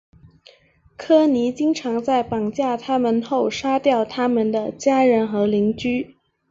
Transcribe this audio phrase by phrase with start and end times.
[0.97, 6.15] 科尼经常在绑架他们后杀掉他们的家人和邻居。